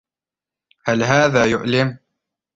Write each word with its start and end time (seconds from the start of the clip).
هل 0.85 1.03
هذا 1.03 1.45
يؤلم؟ 1.45 1.97